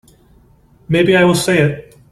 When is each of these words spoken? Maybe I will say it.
Maybe 0.89 1.15
I 1.15 1.23
will 1.25 1.35
say 1.35 1.59
it. 1.61 1.95